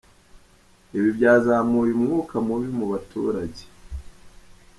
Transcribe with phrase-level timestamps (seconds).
[0.97, 3.63] Ibi byazamuye umwuka mubi mu baturage.